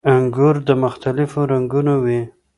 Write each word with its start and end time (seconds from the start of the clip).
•انګور 0.13 0.55
د 0.67 0.69
مختلفو 0.83 1.39
رنګونو 1.51 1.93
وي. 2.03 2.21